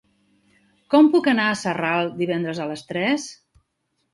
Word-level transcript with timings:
Com 0.93 1.09
puc 1.15 1.29
anar 1.33 1.45
a 1.49 1.59
Sarral 1.61 2.09
divendres 2.23 2.63
a 2.65 2.67
les 2.73 2.85
tres? 2.93 3.29